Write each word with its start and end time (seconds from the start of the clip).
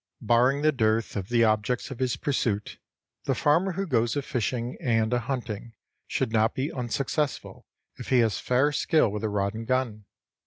Barring 0.21 0.63
the 0.63 0.71
dearth 0.71 1.15
of 1.15 1.29
the 1.29 1.43
objects 1.43 1.91
of 1.91 1.99
his 1.99 2.17
pursuit, 2.17 2.79
the 3.25 3.35
farmer 3.35 3.73
who 3.73 3.85
goes 3.85 4.15
a 4.15 4.23
fishing 4.23 4.75
and 4.81 5.13
a 5.13 5.19
hunting 5.19 5.73
should 6.07 6.31
not 6.31 6.55
be 6.55 6.73
unsuccessful 6.73 7.67
if 7.97 8.07
he 8.09 8.17
has 8.17 8.39
fair 8.39 8.71
skill 8.71 9.11
with 9.11 9.21
the 9.21 9.29
rod 9.29 9.53
and 9.53 9.67
gun. 9.67 10.05